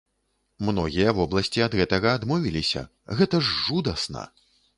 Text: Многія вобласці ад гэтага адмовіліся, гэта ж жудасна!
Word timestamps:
Многія 0.69 1.13
вобласці 1.17 1.63
ад 1.65 1.75
гэтага 1.81 2.15
адмовіліся, 2.21 2.85
гэта 3.21 3.43
ж 3.45 3.53
жудасна! 3.67 4.27